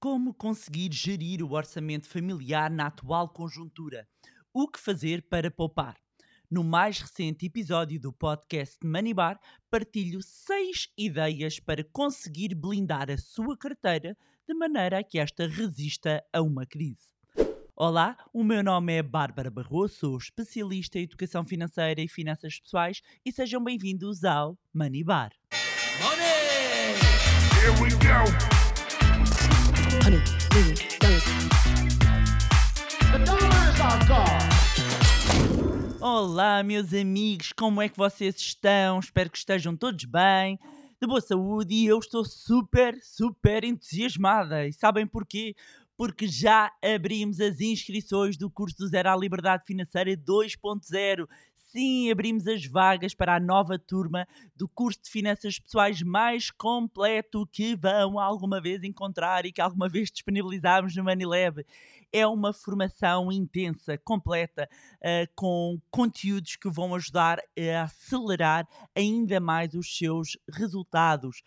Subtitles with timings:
[0.00, 4.08] Como conseguir gerir o orçamento familiar na atual conjuntura?
[4.50, 5.94] O que fazer para poupar?
[6.50, 9.38] No mais recente episódio do podcast Money Bar,
[9.70, 14.16] partilho seis ideias para conseguir blindar a sua carteira
[14.48, 17.12] de maneira a que esta resista a uma crise.
[17.76, 23.02] Olá, o meu nome é Bárbara Barroso, sou especialista em educação financeira e finanças pessoais
[23.22, 25.32] e sejam bem-vindos ao Money Bar.
[26.00, 26.96] Money!
[27.60, 28.49] Here we go!
[36.02, 38.98] Olá, meus amigos, como é que vocês estão?
[38.98, 40.58] Espero que estejam todos bem,
[40.98, 44.66] de boa saúde e eu estou super, super entusiasmada.
[44.66, 45.54] E sabem porquê?
[45.98, 51.28] Porque já abrimos as inscrições do curso do Zero à Liberdade Financeira 2.0
[51.70, 57.46] sim, abrimos as vagas para a nova turma do curso de Finanças Pessoais mais completo
[57.52, 61.64] que vão alguma vez encontrar e que alguma vez disponibilizámos no Manilab.
[62.12, 69.74] É uma formação intensa, completa, uh, com conteúdos que vão ajudar a acelerar ainda mais
[69.74, 71.42] os seus resultados.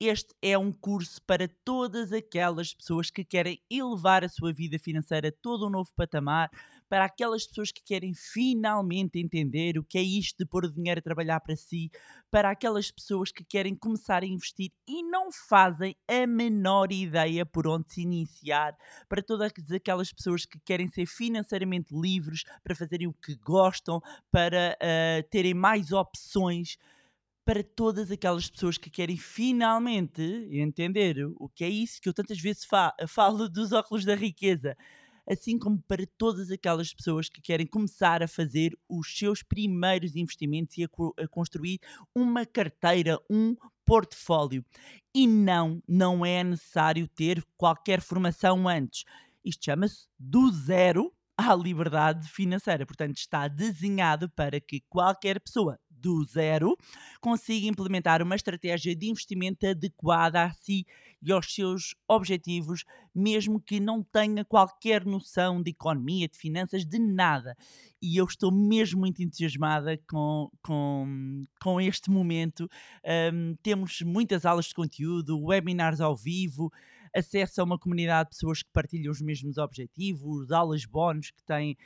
[0.00, 5.28] Este é um curso para todas aquelas pessoas que querem elevar a sua vida financeira
[5.28, 6.50] a todo um novo patamar,
[6.88, 11.00] para aquelas pessoas que querem finalmente entender o que é isto de pôr o dinheiro
[11.00, 11.90] a trabalhar para si,
[12.30, 17.66] para aquelas pessoas que querem começar a investir e não fazem a menor ideia por
[17.66, 18.76] onde se iniciar,
[19.08, 24.00] para todas aquelas pessoas que querem ser financeiramente livres, para fazerem o que gostam,
[24.30, 26.78] para uh, terem mais opções
[27.48, 30.20] para todas aquelas pessoas que querem finalmente
[30.52, 34.76] entender o que é isso que eu tantas vezes fa falo dos óculos da riqueza,
[35.28, 40.78] assim como para todas aquelas pessoas que querem começar a fazer os seus primeiros investimentos
[40.78, 41.78] e a, co a construir
[42.14, 43.54] uma carteira, um
[43.84, 44.64] portfólio.
[45.14, 49.04] E não, não é necessário ter qualquer formação antes.
[49.44, 52.84] Isto chama-se do zero à liberdade financeira.
[52.84, 56.76] Portanto, está desenhado para que qualquer pessoa do zero,
[57.20, 60.86] consiga implementar uma estratégia de investimento adequada a si
[61.22, 66.98] e aos seus objetivos, mesmo que não tenha qualquer noção de economia, de finanças, de
[66.98, 67.56] nada.
[68.00, 72.68] E eu estou mesmo muito entusiasmada com, com, com este momento.
[73.32, 76.72] Um, temos muitas aulas de conteúdo, webinars ao vivo
[77.18, 81.76] acesso a uma comunidade de pessoas que partilham os mesmos objetivos, aulas bónus que têm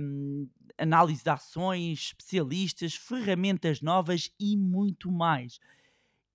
[0.00, 5.58] um, análise de ações, especialistas, ferramentas novas e muito mais.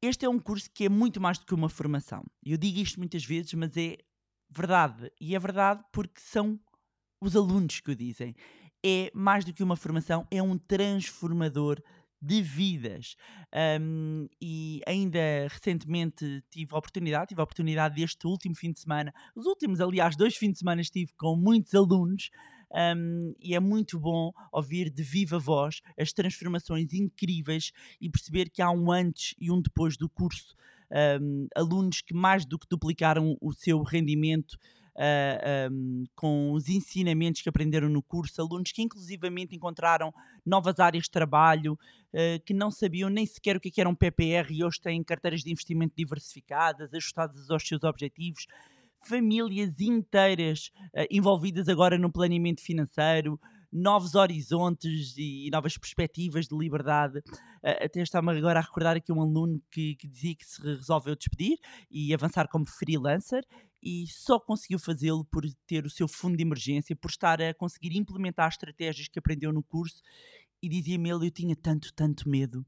[0.01, 2.23] Este é um curso que é muito mais do que uma formação.
[2.45, 3.97] Eu digo isto muitas vezes, mas é
[4.49, 5.11] verdade.
[5.19, 6.59] E é verdade porque são
[7.19, 8.35] os alunos que o dizem.
[8.85, 11.81] É mais do que uma formação, é um transformador
[12.21, 13.15] de vidas.
[13.81, 15.19] Um, e ainda
[15.49, 20.15] recentemente tive a oportunidade, tive a oportunidade deste último fim de semana, os últimos, aliás,
[20.15, 22.29] dois fins de semana estive com muitos alunos.
[22.69, 28.61] Um, e é muito bom ouvir de viva voz as transformações incríveis e perceber que
[28.61, 30.53] há um antes e um depois do curso.
[31.21, 34.57] Um, alunos que mais do que duplicaram o seu rendimento
[34.97, 40.13] uh, ah, um, com os ensinamentos que aprenderam no curso, alunos que inclusivamente encontraram
[40.45, 43.95] novas áreas de trabalho, uh, que não sabiam nem sequer o que é era um
[43.95, 48.47] PPR e hoje têm carteiras de investimento diversificadas, ajustadas aos seus objetivos,
[48.99, 53.39] famílias inteiras uh, envolvidas agora no planeamento financeiro,
[53.71, 57.21] novos horizontes e novas perspectivas de liberdade.
[57.63, 61.57] Até estava agora a recordar aqui um aluno que, que, dizia que se resolveu despedir
[61.89, 63.43] e avançar como freelancer
[63.81, 67.95] e só conseguiu fazê-lo por ter o seu fundo de emergência, por estar a conseguir
[67.95, 70.01] implementar estratégias que aprendeu no curso
[70.61, 72.65] e dizia-me ele, eu tinha tanto, tanto medo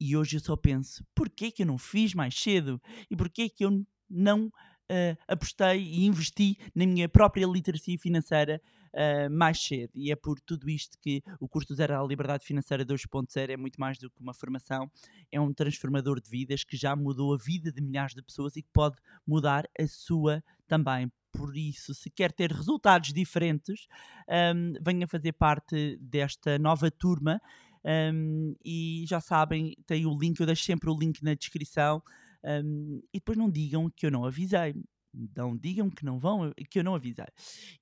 [0.00, 2.80] e hoje eu só penso, porquê que eu não fiz mais cedo?
[3.10, 8.60] E porquê que eu não uh, apostei e investi na minha própria literacia financeira
[8.94, 9.92] uh, mais cedo.
[9.94, 13.80] E é por tudo isto que o curso Zero à Liberdade Financeira 2.0 é muito
[13.80, 14.90] mais do que uma formação,
[15.30, 18.62] é um transformador de vidas que já mudou a vida de milhares de pessoas e
[18.62, 21.10] que pode mudar a sua também.
[21.32, 23.86] Por isso, se quer ter resultados diferentes,
[24.54, 27.40] um, venha fazer parte desta nova turma.
[27.84, 32.02] Um, e já sabem, tem o link, eu deixo sempre o link na descrição.
[32.44, 34.74] Um, e depois não digam que eu não avisei.
[35.36, 37.26] Não digam que não vão, que eu não avisei.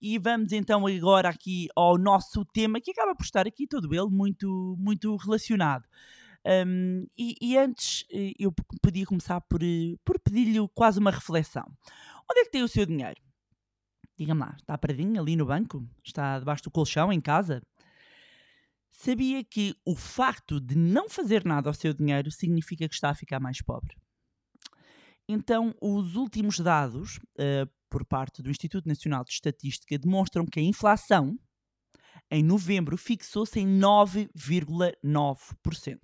[0.00, 4.08] E vamos então agora aqui ao nosso tema, que acaba por estar aqui todo ele
[4.10, 5.86] muito, muito relacionado.
[6.44, 8.50] Um, e, e, antes eh, eu
[8.82, 9.60] podia começar por,
[10.04, 11.64] por pedir-lhe quase uma reflexão.
[12.30, 13.20] Onde é que tem o seu dinheiro?
[14.16, 15.86] Diga-me lá, está paradinho ali no banco?
[16.04, 17.62] Está debaixo do colchão em casa?
[18.90, 23.14] Sabia que o facto de não fazer nada ao seu dinheiro significa que está a
[23.14, 23.96] ficar mais pobre?
[25.32, 30.62] Então, os últimos dados uh, por parte do Instituto Nacional de Estatística demonstram que a
[30.62, 31.38] inflação
[32.28, 36.00] em novembro fixou-se em 9,9%.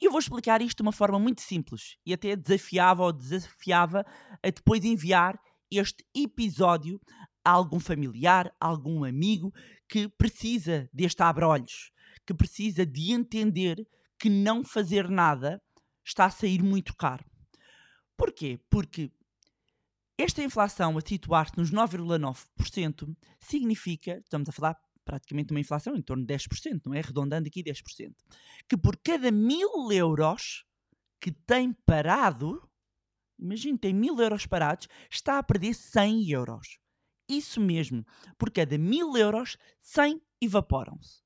[0.00, 4.06] E eu vou explicar isto de uma forma muito simples e até desafiava ou desafiava
[4.40, 5.36] a depois enviar
[5.68, 7.00] este episódio
[7.44, 9.52] a algum familiar, a algum amigo
[9.88, 11.90] que precisa deste abrolhos,
[12.24, 13.84] que precisa de entender
[14.16, 15.60] que não fazer nada
[16.04, 17.28] está a sair muito caro.
[18.20, 18.60] Porquê?
[18.68, 19.10] Porque
[20.18, 26.26] esta inflação a situar-se nos 9,9% significa, estamos a falar praticamente uma inflação em torno
[26.26, 26.98] de 10%, não é?
[26.98, 28.12] Arredondando aqui 10%.
[28.68, 30.66] Que por cada mil euros
[31.18, 32.62] que tem parado,
[33.38, 36.78] imagine, tem mil euros parados, está a perder 100 euros.
[37.26, 38.04] Isso mesmo,
[38.36, 41.22] por cada mil euros, 100 evaporam-se.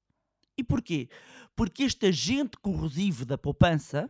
[0.56, 1.08] E porquê?
[1.56, 4.08] Porque este agente corrosivo da poupança,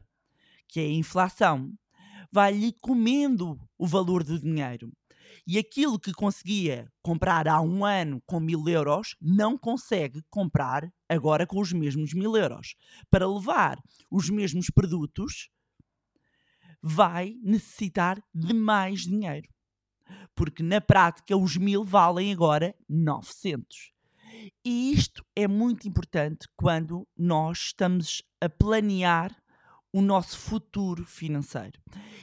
[0.69, 1.73] que é a inflação,
[2.35, 4.93] vai-lhe comendo o valor do dinheiro.
[5.47, 11.47] E aquilo que conseguia comprar há um ano com mil euros, não consegue comprar agora
[11.47, 12.75] com os mesmos mil euros.
[13.09, 15.49] Para levar os mesmos produtos,
[16.83, 19.49] vai necessitar de mais dinheiro.
[20.35, 23.93] Porque na prática os mil valem agora 900.
[24.65, 29.33] E isto é muito importante quando nós estamos a planear
[29.94, 31.81] o nosso futuro financeiro.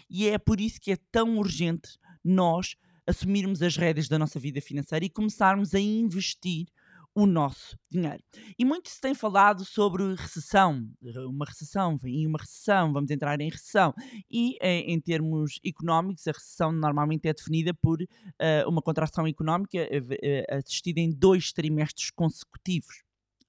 [0.09, 2.75] E é por isso que é tão urgente nós
[3.07, 6.67] assumirmos as rédeas da nossa vida financeira e começarmos a investir
[7.15, 8.21] o nosso dinheiro.
[8.59, 10.85] E muito se tem falado sobre recessão,
[11.29, 13.93] uma recessão, vem uma recessão, vamos entrar em recessão.
[14.29, 19.77] E eh, em termos económicos, a recessão normalmente é definida por uh, uma contração económica
[19.77, 23.01] uh, assistida em dois trimestres consecutivos,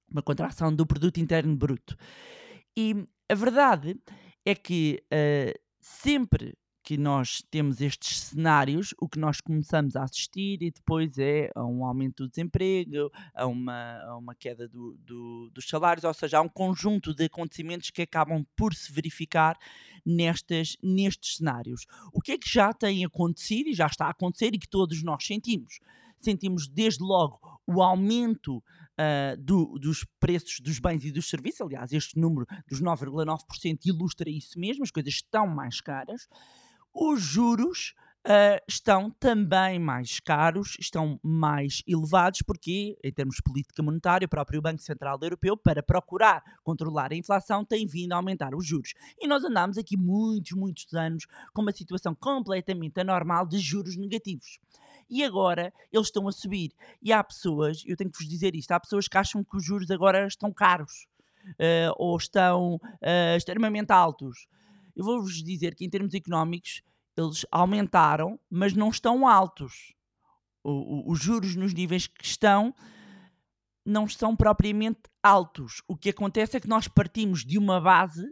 [0.09, 1.97] uma contração do produto interno bruto.
[2.75, 3.99] E a verdade
[4.45, 6.53] é que uh, sempre
[6.83, 11.63] que nós temos estes cenários, o que nós começamos a assistir e depois é a
[11.63, 16.39] um aumento do desemprego, a uma, a uma queda do, do, dos salários, ou seja,
[16.39, 19.57] há um conjunto de acontecimentos que acabam por se verificar
[20.05, 21.85] nestes, nestes cenários.
[22.11, 25.01] O que é que já tem acontecido e já está a acontecer e que todos
[25.03, 25.79] nós sentimos?
[26.17, 28.61] Sentimos desde logo o aumento
[28.99, 31.61] uh, do, dos preços dos bens e dos serviços.
[31.61, 36.27] Aliás, este número dos 9,9% ilustra isso mesmo, as coisas estão mais caras.
[36.93, 37.93] Os juros
[38.25, 44.29] Uh, estão também mais caros, estão mais elevados, porque, em termos de política monetária, o
[44.29, 48.93] próprio Banco Central Europeu, para procurar controlar a inflação, tem vindo a aumentar os juros.
[49.19, 54.57] E nós andamos aqui muitos, muitos anos com uma situação completamente anormal de juros negativos.
[55.09, 56.71] E agora eles estão a subir.
[57.01, 59.65] E há pessoas, eu tenho que vos dizer isto, há pessoas que acham que os
[59.65, 61.05] juros agora estão caros
[61.51, 64.47] uh, ou estão uh, extremamente altos.
[64.95, 66.81] Eu vou-vos dizer que, em termos económicos,
[67.17, 69.93] eles aumentaram, mas não estão altos.
[70.63, 72.73] O, os juros nos níveis que estão
[73.85, 75.81] não são propriamente altos.
[75.87, 78.23] O que acontece é que nós partimos de uma base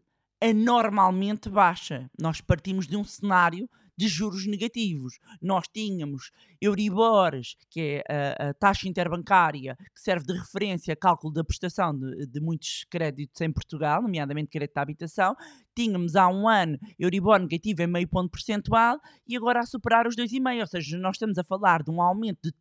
[0.42, 2.10] anormalmente baixa.
[2.20, 5.20] Nós partimos de um cenário de juros negativos.
[5.42, 11.34] Nós tínhamos Euribores, que é a, a, taxa interbancária que serve de referência a cálculo
[11.34, 15.36] da prestação de, de, muitos créditos em Portugal, nomeadamente crédito à habitação.
[15.76, 20.16] Tínhamos há um ano Euribor negativo em meio ponto percentual e agora a superar os
[20.16, 20.60] 2,5.
[20.62, 22.54] Ou seja, nós estamos a falar de um aumento de,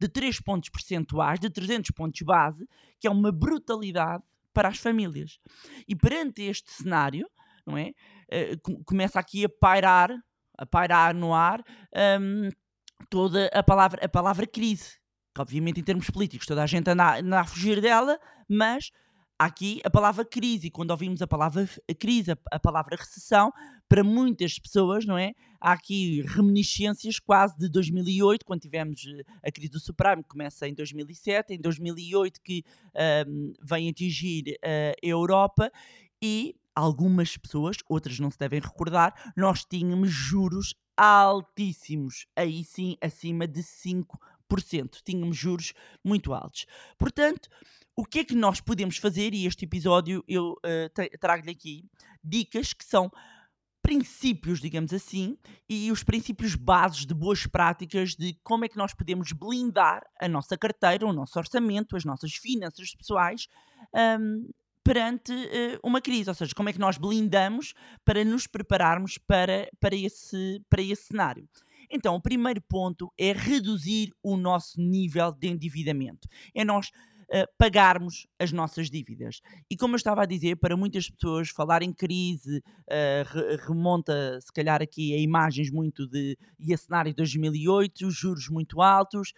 [0.00, 2.68] de 3 pontos percentuais, de 300 pontos base,
[3.00, 5.38] que é uma brutalidade para as famílias.
[5.88, 7.28] E perante este cenário,
[7.66, 7.92] não é?
[8.30, 10.10] Uh, começa aqui a pairar
[10.56, 11.62] a pairar no ar
[12.20, 12.50] um,
[13.08, 15.00] toda a palavra, a palavra crise.
[15.34, 18.18] Que, obviamente, em termos políticos, toda a gente anda, anda a fugir dela,
[18.48, 18.90] mas
[19.38, 20.68] aqui a palavra crise.
[20.68, 21.68] E quando ouvimos a palavra
[21.98, 23.50] crise, a, a palavra recessão,
[23.88, 25.32] para muitas pessoas, não é?
[25.60, 30.68] Há aqui reminiscências quase de 2008, quando tivemos eh, a crise do subprime, que começa
[30.68, 32.64] em 2007, em 2008 que
[33.26, 35.70] um, vem atingir uh, a Europa
[36.22, 43.46] e algumas pessoas, outras não se devem recordar, nós tínhamos juros altíssimos, aí sim acima
[43.46, 45.00] de 5%.
[45.04, 45.72] Tínhamos juros
[46.04, 46.66] muito altos.
[46.98, 47.48] Portanto,
[47.96, 49.34] o que é que nós podemos fazer?
[49.34, 51.84] E este episódio eu uh, trago-lhe aqui
[52.22, 53.10] dicas que são
[53.82, 55.36] princípios, digamos assim,
[55.68, 60.28] e os princípios bases de boas práticas de como é que nós podemos blindar a
[60.28, 63.48] nossa carteira, o nosso orçamento, as nossas finanças pessoais
[64.20, 64.48] um,
[64.84, 67.74] perante uh, uma crise, ou seja, como é que nós blindamos
[68.04, 71.48] para nos prepararmos para, para, esse, para esse cenário.
[71.90, 76.26] Então, o primeiro ponto é reduzir o nosso nível de endividamento.
[76.54, 76.88] É nós
[77.32, 79.40] uh, pagarmos as nossas dívidas.
[79.70, 84.52] E como eu estava a dizer, para muitas pessoas falar em crise uh, remonta se
[84.52, 89.32] calhar aqui a imagens muito de e a cenário de 2008, juros muito altos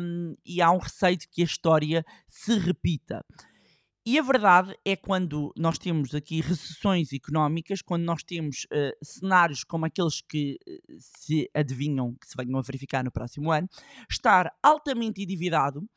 [0.00, 3.24] um, e há um receio de que a história se repita.
[4.04, 9.62] E a verdade é quando nós temos aqui recessões económicas, quando nós temos uh, cenários
[9.62, 13.68] como aqueles que uh, se adivinham, que se venham a verificar no próximo ano,
[14.10, 15.88] estar altamente endividado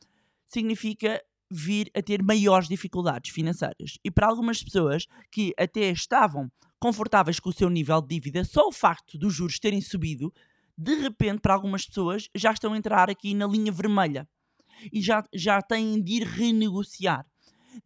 [0.45, 1.19] significa
[1.49, 3.97] vir a ter maiores dificuldades financeiras.
[4.03, 8.67] E para algumas pessoas que até estavam confortáveis com o seu nível de dívida, só
[8.67, 10.31] o facto dos juros terem subido,
[10.77, 14.29] de repente, para algumas pessoas, já estão a entrar aqui na linha vermelha
[14.93, 17.25] e já, já têm de ir renegociar.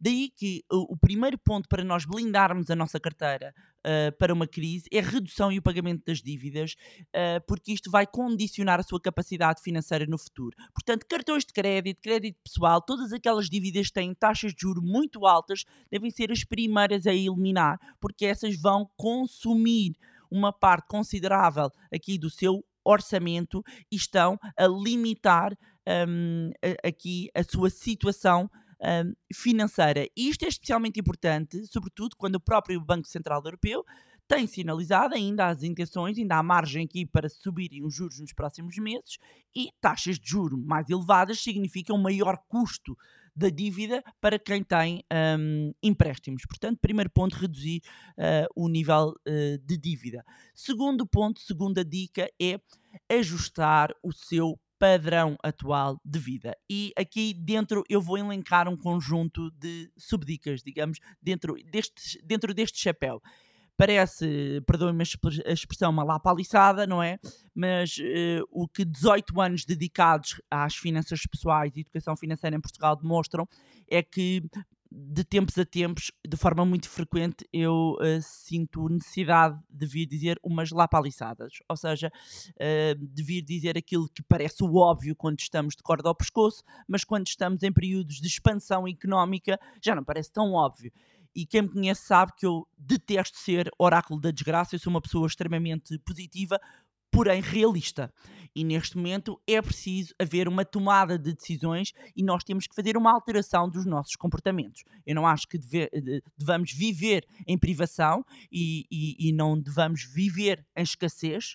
[0.00, 4.46] Daí que o, o primeiro ponto para nós blindarmos a nossa carteira uh, para uma
[4.46, 6.74] crise é a redução e o pagamento das dívidas,
[7.08, 10.56] uh, porque isto vai condicionar a sua capacidade financeira no futuro.
[10.74, 15.26] Portanto, cartões de crédito, crédito pessoal, todas aquelas dívidas que têm taxas de juros muito
[15.26, 19.96] altas devem ser as primeiras a eliminar, porque essas vão consumir
[20.30, 25.56] uma parte considerável aqui do seu orçamento e estão a limitar
[26.08, 26.50] um,
[26.84, 28.50] aqui a sua situação
[28.82, 30.06] um, financeira.
[30.16, 33.84] E isto é especialmente importante, sobretudo quando o próprio Banco Central Europeu
[34.26, 38.76] tem sinalizado ainda as intenções, ainda há margem aqui para subirem os juros nos próximos
[38.78, 39.18] meses
[39.54, 42.96] e taxas de juro mais elevadas significam maior custo
[43.34, 45.02] da dívida para quem tem
[45.38, 46.42] um, empréstimos.
[46.46, 47.80] Portanto, primeiro ponto, reduzir
[48.18, 50.24] uh, o nível uh, de dívida.
[50.54, 52.60] Segundo ponto, segunda dica é
[53.08, 56.56] ajustar o seu padrão atual de vida.
[56.68, 62.80] E aqui dentro eu vou elencar um conjunto de subdicas, digamos, dentro deste, dentro deste
[62.80, 63.20] chapéu.
[63.76, 65.02] Parece, perdoem-me
[65.46, 67.18] a expressão, uma lapaliçada, não é?
[67.54, 72.96] Mas uh, o que 18 anos dedicados às finanças pessoais e educação financeira em Portugal
[72.96, 73.46] demonstram
[73.90, 74.42] é que
[75.08, 80.38] de tempos a tempos, de forma muito frequente, eu uh, sinto necessidade de vir dizer
[80.42, 82.12] umas lapaliçadas, ou seja,
[82.56, 86.62] uh, de vir dizer aquilo que parece o óbvio quando estamos de corda ao pescoço,
[86.86, 90.92] mas quando estamos em períodos de expansão económica já não parece tão óbvio.
[91.34, 95.00] E quem me conhece sabe que eu detesto ser oráculo da desgraça, eu sou uma
[95.00, 96.60] pessoa extremamente positiva,
[97.10, 98.12] porém realista.
[98.54, 102.96] E neste momento é preciso haver uma tomada de decisões e nós temos que fazer
[102.96, 104.82] uma alteração dos nossos comportamentos.
[105.06, 110.66] Eu não acho que deve, devamos viver em privação e, e, e não devamos viver
[110.76, 111.54] em escassez.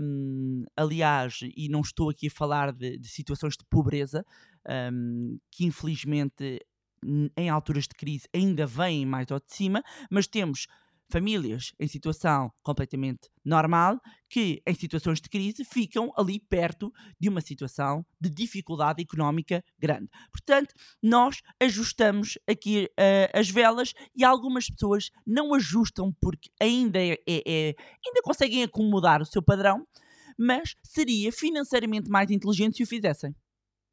[0.00, 4.24] Um, aliás, e não estou aqui a falar de, de situações de pobreza,
[4.92, 6.60] um, que infelizmente
[7.36, 10.66] em alturas de crise ainda vêm mais ao de cima, mas temos
[11.12, 14.00] famílias em situação completamente normal
[14.30, 16.90] que, em situações de crise, ficam ali perto
[17.20, 20.08] de uma situação de dificuldade económica grande.
[20.32, 27.18] Portanto, nós ajustamos aqui uh, as velas e algumas pessoas não ajustam porque ainda, é,
[27.28, 27.74] é, é,
[28.06, 29.86] ainda conseguem acomodar o seu padrão,
[30.38, 33.34] mas seria financeiramente mais inteligente se o fizessem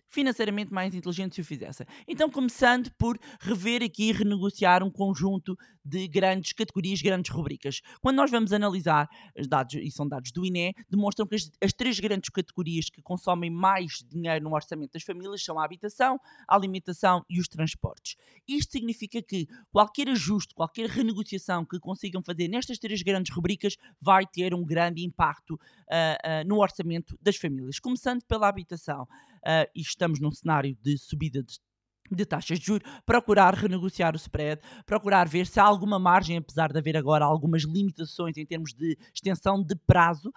[0.10, 1.86] financeiramente mais inteligente se o fizessem.
[2.08, 7.82] Então, começando por rever aqui e renegociar um conjunto de grandes categorias, grandes rubricas.
[8.01, 11.74] Quando nós vamos analisar os dados, e são dados do INE, demonstram que as, as
[11.74, 16.56] três grandes categorias que consomem mais dinheiro no orçamento das famílias são a habitação, a
[16.56, 18.16] alimentação e os transportes.
[18.48, 24.25] Isto significa que qualquer ajuste, qualquer renegociação que consigam fazer nestas três grandes rubricas vai
[24.25, 27.80] ter um grande impacto uh, uh, no orçamento das famílias.
[27.80, 29.08] Começando pela habitação
[29.46, 31.60] uh, e estamos num cenário de subida de
[32.12, 36.72] de taxas de juros, procurar renegociar o spread, procurar ver se há alguma margem, apesar
[36.72, 40.31] de haver agora algumas limitações em termos de extensão de prazo,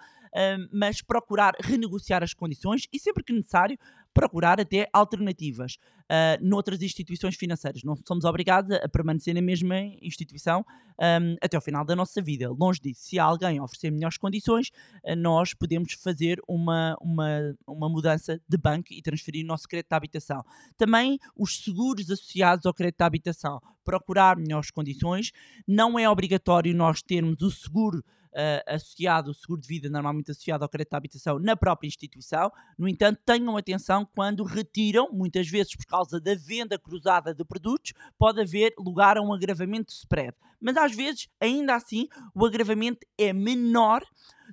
[0.71, 3.77] mas procurar renegociar as condições e, sempre que necessário,
[4.13, 7.83] procurar até alternativas uh, noutras instituições financeiras.
[7.83, 10.63] Não somos obrigados a permanecer na mesma instituição
[10.99, 12.49] um, até ao final da nossa vida.
[12.51, 14.69] Longe disso, se alguém oferecer melhores condições,
[15.03, 19.89] uh, nós podemos fazer uma, uma, uma mudança de banco e transferir o nosso crédito
[19.89, 20.43] de habitação.
[20.77, 23.59] Também os seguros associados ao crédito de habitação.
[23.83, 25.31] Procurar melhores condições.
[25.67, 30.63] Não é obrigatório nós termos o seguro uh, associado, o seguro de vida normalmente associado
[30.63, 32.51] ao crédito de habitação na própria instituição.
[32.77, 37.93] No entanto, tenham atenção quando retiram, muitas vezes por causa da venda cruzada de produtos,
[38.17, 40.35] pode haver lugar a um agravamento de spread.
[40.59, 44.03] Mas às vezes, ainda assim, o agravamento é menor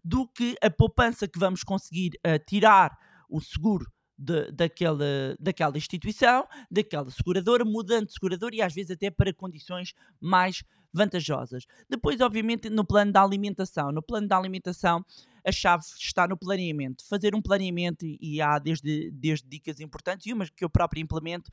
[0.05, 2.97] do que a poupança que vamos conseguir uh, tirar
[3.29, 3.87] o seguro
[4.21, 9.95] de, daquela, daquela instituição, daquela seguradora, mudando de seguradora e às vezes até para condições
[10.21, 11.65] mais vantajosas.
[11.89, 13.93] Depois, obviamente, no plano da alimentação.
[13.93, 15.05] No plano da alimentação,
[15.47, 17.07] a chave está no planeamento.
[17.07, 21.51] Fazer um planeamento, e há desde, desde dicas importantes, e umas que eu próprio implemento,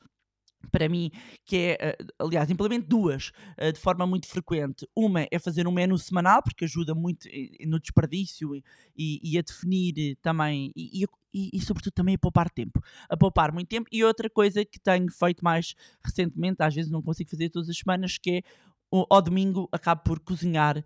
[0.72, 1.10] para mim,
[1.44, 3.30] que é, aliás, implemento duas
[3.72, 4.88] de forma muito frequente.
[4.94, 7.28] Uma é fazer um menu semanal, porque ajuda muito
[7.64, 8.54] no desperdício
[8.96, 13.52] e, e a definir também, e, e, e, sobretudo também a poupar tempo, a poupar
[13.52, 13.88] muito tempo.
[13.92, 17.78] E outra coisa que tenho feito mais recentemente, às vezes não consigo fazer todas as
[17.78, 18.42] semanas, que é
[18.90, 20.82] ao domingo acabo por cozinhar uh,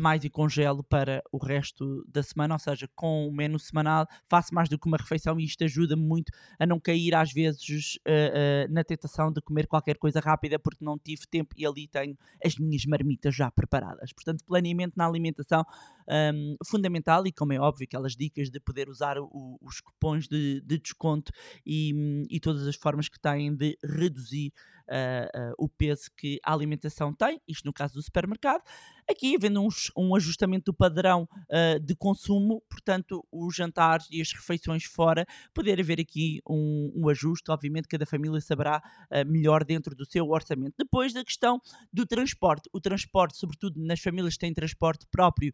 [0.00, 4.54] mais e congelo para o resto da semana, ou seja, com o menu semanal faço
[4.54, 8.68] mais do que uma refeição e isto ajuda-me muito a não cair às vezes uh,
[8.68, 12.16] uh, na tentação de comer qualquer coisa rápida porque não tive tempo e ali tenho
[12.44, 14.12] as minhas marmitas já preparadas.
[14.12, 15.64] Portanto, planeamento na alimentação
[16.08, 20.60] um, fundamental e, como é óbvio, aquelas dicas de poder usar o, os cupons de,
[20.62, 21.32] de desconto
[21.64, 24.52] e, e, todas as formas que têm de reduzir
[24.88, 28.62] uh, uh, o peso que a alimentação tem, isto no caso do supermercado.
[29.08, 34.32] Aqui, havendo um, um ajustamento do padrão uh, de consumo, portanto, os jantares e as
[34.32, 35.24] refeições fora,
[35.54, 37.50] poder haver aqui um, um ajuste.
[37.50, 38.82] Obviamente, cada família saberá
[39.26, 40.74] melhor dentro do seu orçamento.
[40.76, 41.60] Depois da questão
[41.92, 45.52] do transporte, o transporte, sobretudo nas famílias que têm transporte próprio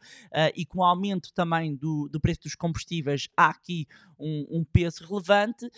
[0.54, 3.86] e com o aumento também do, do preço dos combustíveis, há aqui
[4.18, 5.68] um, um peso relevante.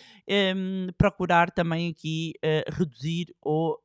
[0.55, 2.33] Um, procurar também aqui
[2.71, 3.79] reduzir ou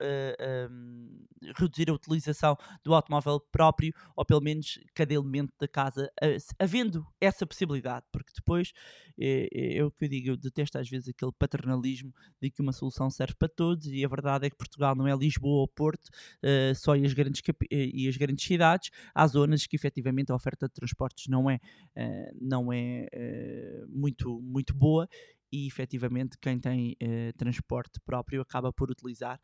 [0.71, 1.26] um,
[1.59, 6.11] reduzir a utilização do automóvel próprio ou pelo menos cada elemento da casa,
[6.59, 8.73] havendo essa possibilidade, porque depois
[9.19, 12.73] é, é, o que eu digo, eu detesto às vezes aquele paternalismo de que uma
[12.73, 16.07] solução serve para todos e a verdade é que Portugal não é Lisboa ou Porto,
[16.07, 20.67] uh, só e as, grandes e as grandes cidades, há zonas que efetivamente a oferta
[20.67, 21.57] de transportes não é,
[21.97, 25.07] uh, não é uh, muito, muito boa
[25.52, 29.40] e efetivamente quem tem eh, transporte próprio acaba por utilizar,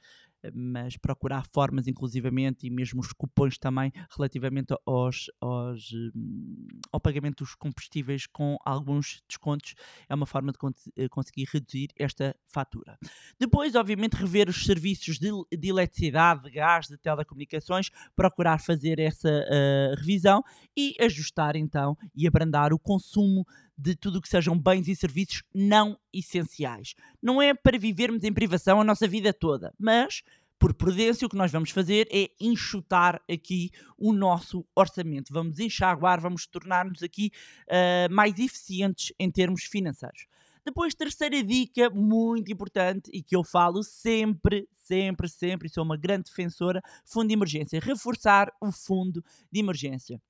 [0.54, 7.44] mas procurar formas inclusivamente e mesmo os cupons também relativamente aos, aos, hum, ao pagamento
[7.44, 9.74] dos combustíveis com alguns descontos
[10.08, 10.58] é uma forma de
[10.96, 12.98] eh, conseguir reduzir esta fatura.
[13.38, 19.28] Depois, obviamente, rever os serviços de, de eletricidade, de gás, de telecomunicações, procurar fazer essa
[19.28, 20.42] uh, revisão
[20.76, 23.46] e ajustar então e abrandar o consumo
[23.78, 26.94] de tudo o que sejam bens e serviços não essenciais.
[27.22, 30.22] Não é para vivermos em privação a nossa vida toda, mas
[30.58, 35.32] por prudência, o que nós vamos fazer é enxutar aqui o nosso orçamento.
[35.32, 37.30] Vamos enxaguar, vamos tornar-nos aqui
[37.68, 40.26] uh, mais eficientes em termos financeiros.
[40.64, 45.96] Depois, terceira dica muito importante e que eu falo sempre, sempre, sempre, e sou uma
[45.96, 47.80] grande defensora: fundo de emergência.
[47.80, 50.20] Reforçar o fundo de emergência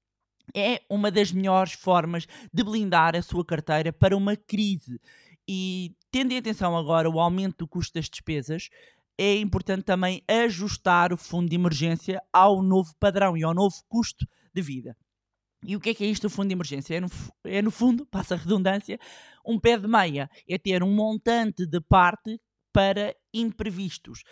[0.54, 5.00] é uma das melhores formas de blindar a sua carteira para uma crise.
[5.48, 8.68] E tendo em atenção agora o aumento do custo das despesas,
[9.18, 14.26] é importante também ajustar o fundo de emergência ao novo padrão e ao novo custo
[14.54, 14.96] de vida.
[15.64, 16.94] E o que é que é isto, o fundo de emergência?
[16.94, 17.08] É no,
[17.44, 18.98] é no fundo, passa a redundância,
[19.44, 20.30] um pé de meia.
[20.48, 22.40] É ter um montante de parte
[22.72, 24.22] para imprevistos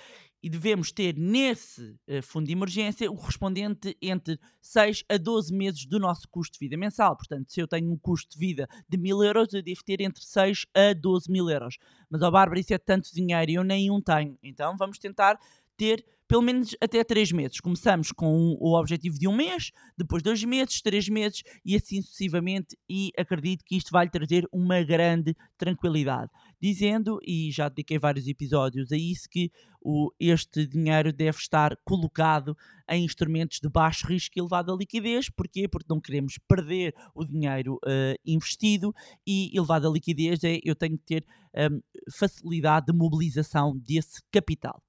[0.44, 5.87] e devemos ter nesse uh, fundo de emergência o correspondente entre 6 a 12 meses
[5.87, 7.16] do nosso custo de vida mensal.
[7.16, 10.22] Portanto, se eu tenho um custo de vida de 1000 euros, eu devo ter entre
[10.22, 11.78] 6 a 12 mil euros.
[12.11, 14.37] Mas, ó Bárbara, isso é tanto dinheiro e eu nenhum tenho.
[14.42, 15.40] Então, vamos tentar
[15.78, 16.04] ter
[16.35, 17.61] pelo menos até três meses.
[17.61, 22.77] Começamos com o objetivo de um mês, depois dois meses, três meses e assim sucessivamente.
[22.90, 26.33] E acredito que isto vai lhe trazer uma grande tranquilidade.
[26.61, 29.49] Dizendo, e já dediquei vários episódios a isso, que
[29.81, 32.57] o, este dinheiro deve estar colocado
[32.90, 35.31] em instrumentos de baixo risco e elevada liquidez.
[35.31, 35.68] Porquê?
[35.68, 38.92] Porque não queremos perder o dinheiro uh, investido
[39.25, 41.25] e elevada liquidez é eu tenho que ter
[41.70, 44.83] um, facilidade de mobilização desse capital.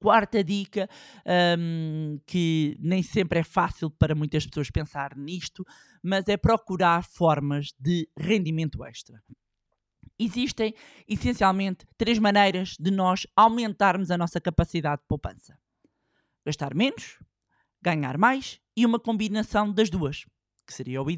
[0.00, 0.88] Quarta dica,
[1.58, 5.62] um, que nem sempre é fácil para muitas pessoas pensar nisto,
[6.02, 9.22] mas é procurar formas de rendimento extra.
[10.18, 10.74] Existem
[11.06, 15.58] essencialmente três maneiras de nós aumentarmos a nossa capacidade de poupança:
[16.46, 17.18] gastar menos,
[17.82, 20.24] ganhar mais e uma combinação das duas
[20.66, 21.10] que seria o,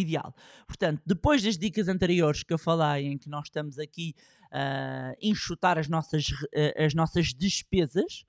[0.00, 0.34] ideal.
[0.66, 4.14] Portanto, depois das dicas anteriores que eu falei, em que nós estamos aqui
[4.52, 8.24] uh, enxutar as nossas, uh, as nossas despesas,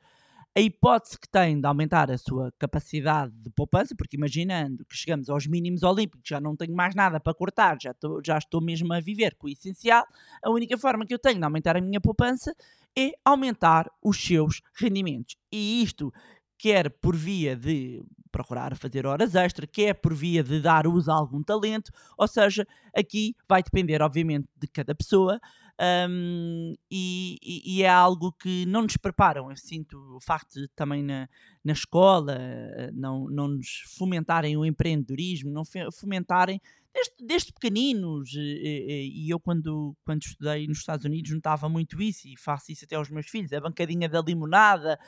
[0.56, 5.30] a hipótese que tem de aumentar a sua capacidade de poupança, porque imaginando que chegamos
[5.30, 9.00] aos mínimos olímpicos, já não tenho mais nada para cortar, já, já estou mesmo a
[9.00, 10.06] viver com o essencial,
[10.44, 12.54] a única forma que eu tenho de aumentar a minha poupança
[12.98, 15.38] é aumentar os seus rendimentos.
[15.50, 16.12] E isto
[16.58, 21.16] quer por via de procurar fazer horas extra, quer por via de dar uso a
[21.16, 25.40] algum talento, ou seja, aqui vai depender, obviamente, de cada pessoa
[25.82, 29.50] um, e, e, é algo que não nos preparam.
[29.50, 31.28] Eu sinto o facto de também na,
[31.64, 36.62] na escola eh, não, não nos fomentarem o empreendedorismo, não fomentarem
[36.94, 38.32] desde, desde pequeninos.
[38.36, 42.96] E, eu, quando, quando estudei nos Estados Unidos, notava muito isso e faço isso até
[42.96, 43.52] aos meus filhos.
[43.52, 45.00] A bancadinha da limonada,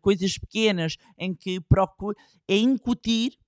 [0.00, 2.16] coisas pequenas em que procuro
[2.48, 3.38] é incutir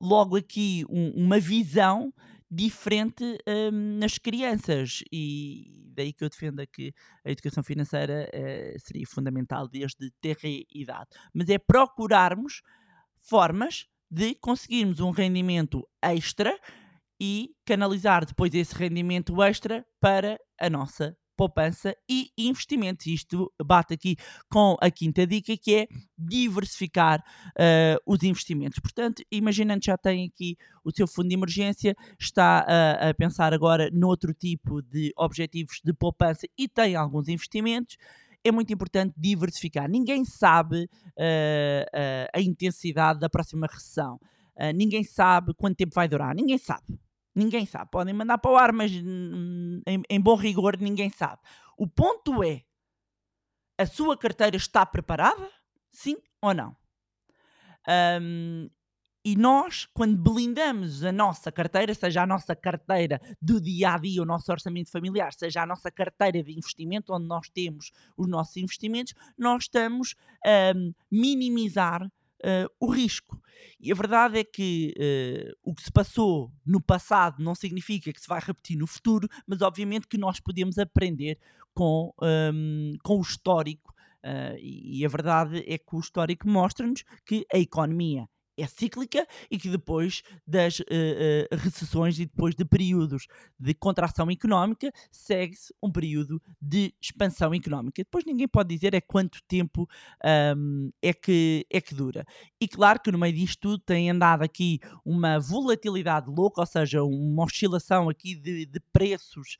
[0.00, 2.12] logo aqui um, uma visão
[2.50, 6.92] diferente um, nas crianças e daí que eu defendo que
[7.24, 10.36] a educação financeira uh, seria fundamental desde ter
[10.74, 11.08] idade.
[11.32, 12.62] Mas é procurarmos
[13.20, 16.58] formas de conseguirmos um rendimento extra
[17.20, 23.06] e canalizar depois esse rendimento extra para a nossa poupança e investimentos.
[23.06, 24.14] Isto bate aqui
[24.50, 27.24] com a quinta dica, que é diversificar
[27.56, 28.78] uh, os investimentos.
[28.78, 33.90] Portanto, imaginando já tem aqui o seu fundo de emergência, está uh, a pensar agora
[33.90, 37.96] noutro tipo de objetivos de poupança e tem alguns investimentos
[38.44, 39.88] é muito importante diversificar.
[39.88, 44.16] Ninguém sabe uh, uh, a intensidade da próxima recessão.
[44.56, 46.34] Uh, ninguém sabe quanto tempo vai durar.
[46.34, 46.98] Ninguém sabe.
[47.34, 47.90] Ninguém sabe.
[47.90, 51.40] Podem mandar para o ar, mas hum, em, em bom rigor ninguém sabe.
[51.76, 52.62] O ponto é:
[53.78, 55.50] a sua carteira está preparada?
[55.90, 56.76] Sim ou não?
[58.20, 58.68] Um,
[59.22, 64.22] e nós, quando blindamos a nossa carteira, seja a nossa carteira do dia a dia,
[64.22, 68.56] o nosso orçamento familiar, seja a nossa carteira de investimento, onde nós temos os nossos
[68.56, 70.14] investimentos, nós estamos
[70.44, 70.72] a
[71.10, 72.10] minimizar
[72.44, 73.40] uh, o risco.
[73.78, 78.20] E a verdade é que uh, o que se passou no passado não significa que
[78.20, 81.38] se vai repetir no futuro, mas obviamente que nós podemos aprender
[81.74, 83.92] com, um, com o histórico.
[84.22, 89.58] Uh, e a verdade é que o histórico mostra-nos que a economia é cíclica e
[89.58, 93.26] que depois das uh, uh, recessões e depois de períodos
[93.58, 98.02] de contração económica segue-se um período de expansão económica.
[98.02, 99.88] Depois ninguém pode dizer é quanto tempo
[100.56, 102.24] um, é, que, é que dura.
[102.60, 107.02] E claro que no meio disto tudo tem andado aqui uma volatilidade louca, ou seja,
[107.02, 109.56] uma oscilação aqui de, de preços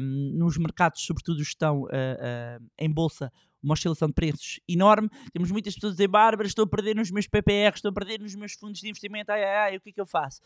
[0.00, 3.32] um, nos mercados, sobretudo estão uh, em bolsa
[3.64, 5.08] uma oscilação de preços enorme.
[5.32, 8.20] Temos muitas pessoas a dizer, Bárbara, estou a perder nos meus PPR, estou a perder
[8.20, 10.40] nos meus fundos de investimento, ai, ai, ai, o que é que eu faço?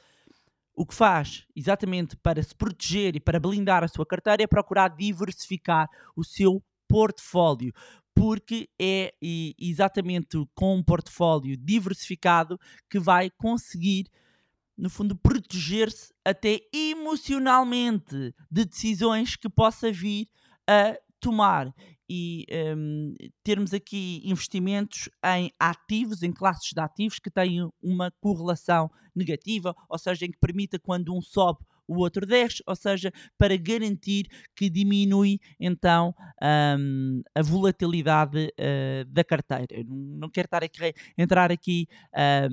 [0.74, 4.88] O que faz, exatamente para se proteger e para blindar a sua carteira, é procurar
[4.88, 7.72] diversificar o seu portfólio
[8.18, 9.14] porque é
[9.56, 12.58] exatamente com um portfólio diversificado
[12.90, 14.06] que vai conseguir,
[14.76, 20.28] no fundo, proteger-se até emocionalmente de decisões que possa vir
[20.68, 21.72] a tomar
[22.08, 28.90] e um, termos aqui investimentos em ativos, em classes de ativos que têm uma correlação
[29.14, 33.56] negativa, ou seja, em que permita quando um sobe o outro 10, ou seja, para
[33.56, 36.14] garantir que diminui então
[36.78, 39.82] um, a volatilidade uh, da carteira.
[39.88, 41.88] Não quero estar aqui, entrar aqui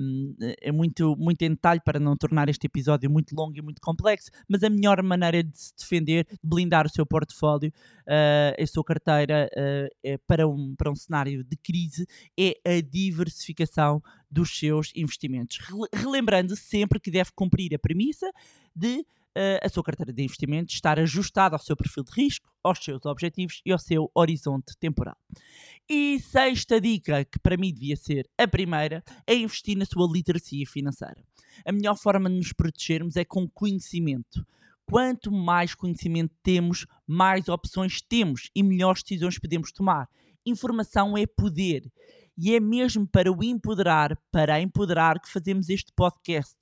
[0.00, 3.80] um, é muito, muito em detalhe para não tornar este episódio muito longo e muito
[3.82, 7.70] complexo, mas a melhor maneira de se defender, de blindar o seu portfólio,
[8.06, 12.06] uh, a sua carteira uh, para, um, para um cenário de crise,
[12.38, 15.58] é a diversificação dos seus investimentos.
[15.92, 18.30] Relembrando sempre que deve cumprir a premissa
[18.74, 19.00] de
[19.36, 23.04] uh, a sua carteira de investimentos estar ajustada ao seu perfil de risco, aos seus
[23.04, 25.16] objetivos e ao seu horizonte temporal.
[25.88, 30.66] E sexta dica, que para mim devia ser a primeira, é investir na sua literacia
[30.66, 31.22] financeira.
[31.64, 34.44] A melhor forma de nos protegermos é com conhecimento.
[34.88, 40.08] Quanto mais conhecimento temos, mais opções temos e melhores decisões podemos tomar.
[40.44, 41.90] Informação é poder.
[42.38, 46.54] E é mesmo para o empoderar, para empoderar, que fazemos este podcast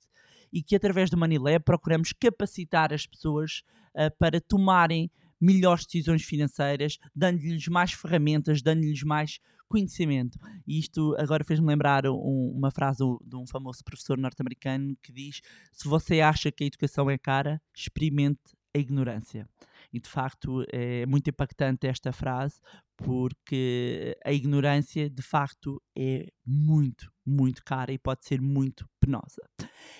[0.51, 3.61] e que através do Money procuramos capacitar as pessoas
[3.93, 10.39] uh, para tomarem melhores decisões financeiras, dando-lhes mais ferramentas, dando-lhes mais conhecimento.
[10.67, 15.41] E isto agora fez-me lembrar um, uma frase de um famoso professor norte-americano que diz:
[15.71, 18.39] Se você acha que a educação é cara, experimente
[18.73, 19.47] a ignorância.
[19.93, 22.59] E de facto é muito impactante esta frase,
[22.97, 29.41] porque a ignorância de facto é muito, muito cara e pode ser muito penosa.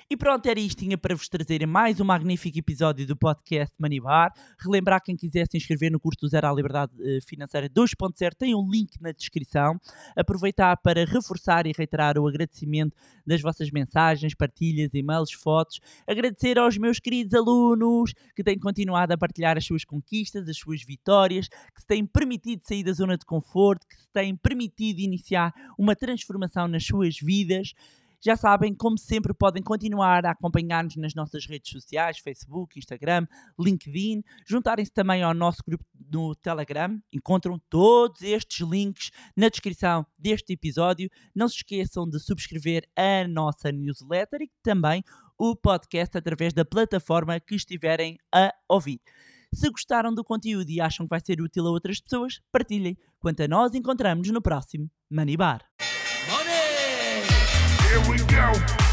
[0.09, 0.79] E pronto, era isto.
[0.79, 4.31] Tinha para vos trazer mais um magnífico episódio do podcast Manibar.
[4.59, 8.55] Relembrar quem quiser se inscrever no curso do Zero à Liberdade eh, Financeira 2.0 tem
[8.55, 9.79] um link na descrição.
[10.15, 15.79] Aproveitar para reforçar e reiterar o agradecimento das vossas mensagens, partilhas, e-mails, fotos.
[16.07, 20.83] Agradecer aos meus queridos alunos que têm continuado a partilhar as suas conquistas, as suas
[20.83, 25.53] vitórias, que se têm permitido sair da zona de conforto, que se têm permitido iniciar
[25.77, 27.73] uma transformação nas suas vidas
[28.25, 33.27] Já sabem, como sempre, podem continuar a acompanhar-nos nas nossas redes sociais, Facebook, Instagram,
[33.59, 36.99] LinkedIn, juntarem-se também ao nosso grupo no Telegram.
[37.13, 41.07] Encontram todos estes links na descrição deste episódio.
[41.35, 45.03] Não se esqueçam de subscrever a nossa newsletter e também
[45.37, 48.99] o podcast através da plataforma que estiverem a ouvir.
[49.55, 52.97] Se gostaram do conteúdo e acham que vai ser útil a outras pessoas, partilhem.
[53.17, 55.61] Quanto a nós, encontramos no próximo Money Bar.
[56.29, 57.23] Money!
[57.87, 58.84] Here we go.